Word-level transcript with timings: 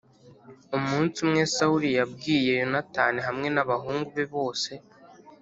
Umunsi 0.77 1.15
umwe 1.25 1.41
Sawuli 1.55 1.89
yabwiye 1.97 2.51
Yonatani 2.61 3.19
hamwe 3.27 3.47
n 3.55 3.57
abagaragu 3.63 4.11
be 4.15 4.23
bose 4.33 4.71